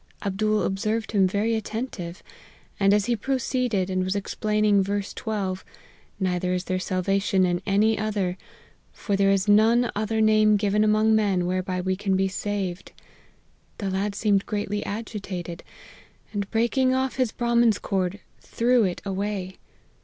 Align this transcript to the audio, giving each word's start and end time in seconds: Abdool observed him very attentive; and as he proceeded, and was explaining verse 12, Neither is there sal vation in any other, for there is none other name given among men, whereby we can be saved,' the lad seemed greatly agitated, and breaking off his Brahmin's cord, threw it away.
Abdool 0.25 0.63
observed 0.63 1.11
him 1.11 1.27
very 1.27 1.53
attentive; 1.53 2.23
and 2.79 2.91
as 2.91 3.05
he 3.05 3.15
proceeded, 3.15 3.87
and 3.91 4.03
was 4.03 4.15
explaining 4.15 4.81
verse 4.81 5.13
12, 5.13 5.63
Neither 6.19 6.53
is 6.55 6.63
there 6.63 6.79
sal 6.79 7.03
vation 7.03 7.45
in 7.45 7.61
any 7.67 7.99
other, 7.99 8.35
for 8.91 9.15
there 9.15 9.29
is 9.29 9.47
none 9.47 9.91
other 9.95 10.19
name 10.19 10.57
given 10.57 10.83
among 10.83 11.13
men, 11.13 11.45
whereby 11.45 11.81
we 11.81 11.95
can 11.95 12.15
be 12.15 12.27
saved,' 12.27 12.93
the 13.77 13.91
lad 13.91 14.15
seemed 14.15 14.47
greatly 14.47 14.83
agitated, 14.87 15.61
and 16.33 16.49
breaking 16.49 16.95
off 16.95 17.17
his 17.17 17.31
Brahmin's 17.31 17.77
cord, 17.77 18.19
threw 18.41 18.83
it 18.83 19.03
away. 19.05 19.59